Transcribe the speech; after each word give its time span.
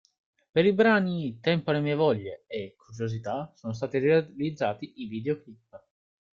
Per 0.51 0.65
i 0.65 0.73
brani 0.73 1.37
"Tempo 1.41 1.69
alle 1.69 1.79
mie 1.79 1.93
voglie" 1.93 2.43
e 2.47 2.73
"Curiosità" 2.75 3.53
sono 3.55 3.73
stati 3.73 3.99
realizzati 3.99 4.93
i 4.95 5.05
videoclip. 5.05 5.79